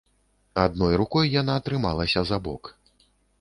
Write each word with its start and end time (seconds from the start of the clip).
Адной 0.61 0.95
рукой 1.01 1.29
яна 1.41 1.57
трымалася 1.67 2.25
за 2.31 2.41
бок. 2.49 2.63